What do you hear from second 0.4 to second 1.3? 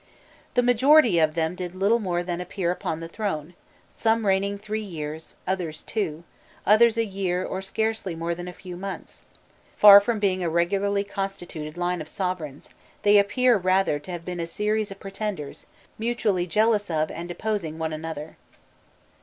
The majority